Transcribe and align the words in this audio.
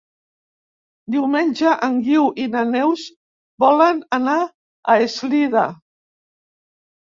Diumenge 1.15 1.73
en 1.87 1.99
Guiu 2.07 2.25
i 2.45 2.47
na 2.55 2.65
Neus 2.71 3.05
volen 3.67 4.01
anar 4.21 4.41
a 4.47 4.99
Eslida. 5.07 5.69